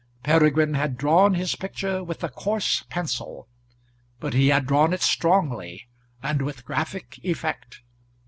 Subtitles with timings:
[0.23, 3.47] Peregrine had drawn his picture with a coarse pencil,
[4.19, 5.85] but he had drawn it strongly,
[6.23, 7.81] and with graphic effect.